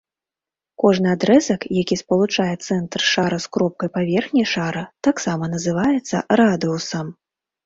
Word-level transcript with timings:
Кожны 0.83 1.07
адрэзак, 1.15 1.61
які 1.81 1.97
спалучае 2.01 2.53
цэнтр 2.69 2.99
шара 3.11 3.37
з 3.43 3.51
кропкай 3.59 3.89
паверхні 3.99 4.43
шара, 4.53 4.83
таксама 5.11 5.43
называецца 5.55 6.17
радыусам. 6.45 7.07